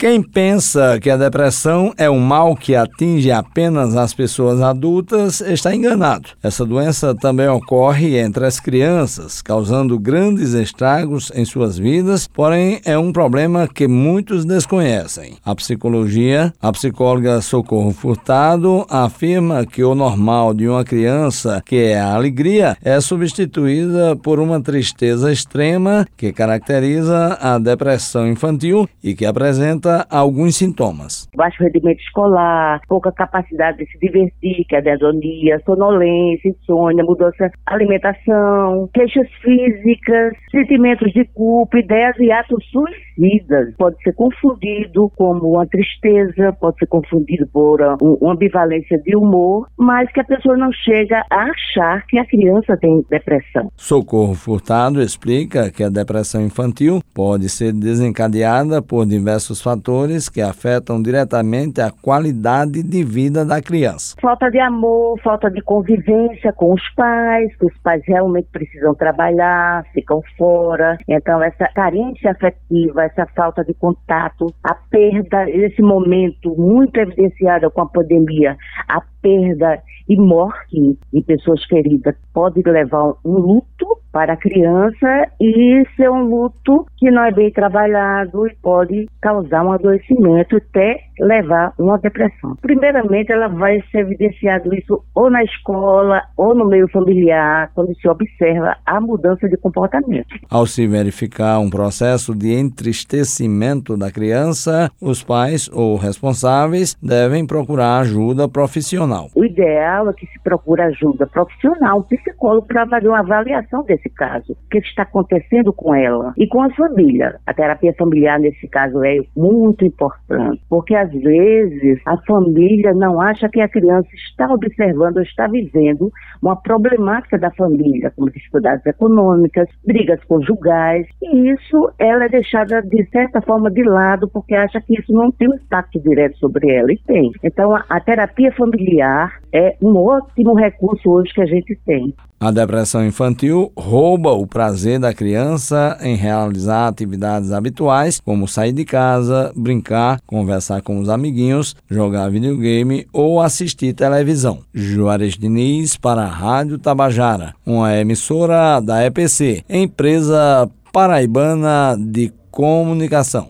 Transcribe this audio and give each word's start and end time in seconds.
Quem 0.00 0.22
pensa 0.22 0.96
que 1.00 1.10
a 1.10 1.16
depressão 1.16 1.92
é 1.98 2.08
um 2.08 2.20
mal 2.20 2.54
que 2.54 2.76
atinge 2.76 3.32
apenas 3.32 3.96
as 3.96 4.14
pessoas 4.14 4.60
adultas 4.62 5.40
está 5.40 5.74
enganado. 5.74 6.28
Essa 6.40 6.64
doença 6.64 7.16
também 7.16 7.48
ocorre 7.48 8.16
entre 8.16 8.46
as 8.46 8.60
crianças, 8.60 9.42
causando 9.42 9.98
grandes 9.98 10.52
estragos 10.52 11.32
em 11.34 11.44
suas 11.44 11.76
vidas, 11.76 12.28
porém 12.28 12.80
é 12.84 12.96
um 12.96 13.12
problema 13.12 13.66
que 13.66 13.88
muitos 13.88 14.44
desconhecem. 14.44 15.34
A 15.44 15.52
psicologia, 15.56 16.54
a 16.62 16.70
psicóloga 16.70 17.40
Socorro 17.40 17.90
Furtado, 17.90 18.86
afirma 18.88 19.66
que 19.66 19.82
o 19.82 19.96
normal 19.96 20.54
de 20.54 20.68
uma 20.68 20.84
criança, 20.84 21.60
que 21.66 21.74
é 21.74 21.98
a 21.98 22.14
alegria, 22.14 22.76
é 22.84 23.00
substituída 23.00 24.14
por 24.14 24.38
uma 24.38 24.60
tristeza 24.60 25.32
extrema 25.32 26.06
que 26.16 26.32
caracteriza 26.32 27.36
a 27.40 27.58
depressão 27.58 28.28
infantil 28.28 28.88
e 29.02 29.12
que 29.12 29.26
apresenta 29.26 29.87
apresenta 29.88 30.06
alguns 30.10 30.56
sintomas. 30.56 31.28
Baixo 31.34 31.62
rendimento 31.62 32.00
escolar, 32.00 32.80
pouca 32.88 33.10
capacidade 33.12 33.78
de 33.78 33.90
se 33.90 33.98
divertir, 33.98 34.64
que 34.68 34.74
é 34.74 34.78
a 34.78 34.82
desonia, 34.82 35.60
sonolência, 35.64 36.50
insônia, 36.50 37.04
mudança 37.04 37.50
alimentação, 37.66 38.88
queixas 38.92 39.28
físicas, 39.42 40.34
sentimentos 40.50 41.12
de 41.12 41.24
culpa, 41.34 41.78
ideias 41.78 42.16
e 42.18 42.30
atos 42.30 42.64
suicidas. 42.70 43.74
Pode 43.76 44.00
ser 44.02 44.14
confundido 44.14 45.10
como 45.16 45.52
uma 45.52 45.66
tristeza, 45.66 46.52
pode 46.60 46.78
ser 46.78 46.86
confundido 46.86 47.46
por 47.52 47.80
uma 48.00 48.32
ambivalência 48.32 48.98
de 48.98 49.16
humor, 49.16 49.68
mas 49.78 50.10
que 50.12 50.20
a 50.20 50.24
pessoa 50.24 50.56
não 50.56 50.72
chega 50.72 51.22
a 51.30 51.44
achar 51.44 52.06
que 52.06 52.18
a 52.18 52.26
criança 52.26 52.76
tem 52.76 53.04
depressão. 53.10 53.70
Socorro 53.76 54.34
Furtado 54.34 55.00
explica 55.00 55.70
que 55.70 55.82
a 55.82 55.88
depressão 55.88 56.42
infantil 56.42 57.00
pode 57.14 57.48
ser 57.48 57.72
desencadeada 57.72 58.82
por 58.82 59.06
diversos 59.06 59.60
fatores 59.60 59.77
fatores 59.78 60.28
que 60.28 60.40
afetam 60.40 61.00
diretamente 61.00 61.80
a 61.80 61.90
qualidade 61.90 62.82
de 62.82 63.04
vida 63.04 63.44
da 63.44 63.62
criança. 63.62 64.16
Falta 64.20 64.50
de 64.50 64.58
amor, 64.58 65.18
falta 65.22 65.48
de 65.50 65.62
convivência 65.62 66.52
com 66.52 66.74
os 66.74 66.82
pais, 66.94 67.54
que 67.56 67.66
os 67.66 67.78
pais 67.78 68.02
realmente 68.06 68.48
precisam 68.52 68.94
trabalhar, 68.94 69.84
ficam 69.94 70.20
fora. 70.36 70.98
Então, 71.08 71.42
essa 71.42 71.68
carência 71.74 72.32
afetiva, 72.32 73.04
essa 73.04 73.26
falta 73.36 73.64
de 73.64 73.72
contato, 73.74 74.52
a 74.64 74.74
perda, 74.74 75.48
esse 75.48 75.80
momento 75.80 76.54
muito 76.56 76.98
evidenciado 76.98 77.70
com 77.70 77.82
a 77.82 77.86
pandemia, 77.86 78.56
a 78.88 79.00
perda 79.22 79.80
e 80.08 80.16
morte 80.16 80.98
de 81.12 81.22
pessoas 81.22 81.64
queridas 81.66 82.14
pode 82.32 82.62
levar 82.64 83.12
um 83.24 83.34
luto 83.34 83.77
para 84.12 84.34
a 84.34 84.36
criança 84.36 85.26
e 85.40 85.82
ser 85.96 86.10
um 86.10 86.22
luto 86.22 86.86
que 86.96 87.10
não 87.10 87.24
é 87.24 87.32
bem 87.32 87.50
trabalhado 87.50 88.46
e 88.46 88.54
pode 88.62 89.06
causar 89.20 89.64
um 89.64 89.72
adoecimento 89.72 90.56
até 90.56 91.00
levar 91.20 91.72
uma 91.78 91.98
depressão. 91.98 92.56
Primeiramente, 92.60 93.32
ela 93.32 93.48
vai 93.48 93.80
ser 93.90 94.00
evidenciado 94.00 94.74
isso 94.74 95.02
ou 95.14 95.30
na 95.30 95.42
escola 95.42 96.22
ou 96.36 96.54
no 96.54 96.66
meio 96.66 96.88
familiar, 96.88 97.70
quando 97.74 97.94
se 97.96 98.08
observa 98.08 98.76
a 98.86 99.00
mudança 99.00 99.48
de 99.48 99.56
comportamento. 99.56 100.28
Ao 100.48 100.66
se 100.66 100.86
verificar 100.86 101.58
um 101.58 101.70
processo 101.70 102.34
de 102.34 102.52
entristecimento 102.52 103.96
da 103.96 104.10
criança, 104.10 104.90
os 105.00 105.22
pais 105.22 105.68
ou 105.72 105.96
responsáveis 105.96 106.96
devem 107.02 107.46
procurar 107.46 108.00
ajuda 108.00 108.48
profissional. 108.48 109.28
O 109.34 109.44
ideal 109.44 110.08
é 110.08 110.12
que 110.12 110.26
se 110.26 110.38
procure 110.42 110.82
ajuda 110.82 111.26
profissional, 111.26 111.98
um 111.98 112.02
psicólogo, 112.02 112.66
para 112.66 112.86
fazer 112.86 113.08
uma 113.08 113.20
avaliação 113.20 113.82
desse 113.84 113.97
caso. 114.10 114.52
O 114.52 114.68
que 114.70 114.78
está 114.78 115.02
acontecendo 115.02 115.72
com 115.72 115.94
ela 115.94 116.34
e 116.36 116.46
com 116.46 116.62
a 116.62 116.70
família. 116.70 117.36
A 117.46 117.54
terapia 117.54 117.94
familiar, 117.98 118.38
nesse 118.38 118.68
caso, 118.68 119.02
é 119.04 119.18
muito 119.36 119.84
importante, 119.84 120.62
porque 120.68 120.94
às 120.94 121.10
vezes 121.12 122.00
a 122.06 122.16
família 122.18 122.92
não 122.94 123.20
acha 123.20 123.48
que 123.48 123.60
a 123.60 123.68
criança 123.68 124.08
está 124.14 124.52
observando 124.52 125.16
ou 125.16 125.22
está 125.22 125.46
vivendo 125.46 126.10
uma 126.42 126.56
problemática 126.56 127.38
da 127.38 127.50
família, 127.52 128.12
como 128.14 128.30
dificuldades 128.30 128.84
econômicas, 128.86 129.68
brigas 129.84 130.22
conjugais, 130.24 131.06
e 131.22 131.50
isso 131.50 131.90
ela 131.98 132.24
é 132.24 132.28
deixada 132.28 132.82
de 132.82 133.04
certa 133.10 133.40
forma 133.40 133.70
de 133.70 133.82
lado 133.82 134.28
porque 134.28 134.54
acha 134.54 134.80
que 134.80 134.98
isso 134.98 135.12
não 135.12 135.30
tem 135.30 135.48
um 135.48 135.54
impacto 135.54 136.00
direto 136.00 136.36
sobre 136.38 136.70
ela, 136.70 136.92
e 136.92 136.98
tem. 137.06 137.30
Então 137.42 137.74
a, 137.74 137.84
a 137.88 138.00
terapia 138.00 138.52
familiar 138.52 139.40
é 139.52 139.76
um 139.82 139.96
ótimo 139.96 140.54
recurso 140.54 141.10
hoje 141.10 141.32
que 141.32 141.42
a 141.42 141.46
gente 141.46 141.78
tem. 141.84 142.14
A 142.40 142.52
depressão 142.52 143.04
infantil 143.04 143.72
rouba 143.76 144.30
o 144.30 144.46
prazer 144.46 145.00
da 145.00 145.12
criança 145.12 145.98
em 146.00 146.14
realizar 146.14 146.86
atividades 146.86 147.50
habituais, 147.50 148.20
como 148.20 148.46
sair 148.46 148.72
de 148.72 148.84
casa, 148.84 149.52
brincar, 149.56 150.20
conversar 150.24 150.80
com 150.82 151.00
os 151.00 151.08
amiguinhos, 151.08 151.74
jogar 151.90 152.30
videogame 152.30 153.06
ou 153.12 153.40
assistir 153.40 153.92
televisão. 153.92 154.60
Juarez 154.72 155.34
Diniz 155.34 155.96
para 155.96 156.22
a 156.22 156.26
Rádio 156.26 156.78
Tabajara, 156.78 157.54
uma 157.66 157.96
emissora 157.96 158.80
da 158.80 159.04
EPC, 159.04 159.64
empresa 159.68 160.70
paraibana 160.92 161.96
de 161.98 162.32
comunicação. 162.50 163.48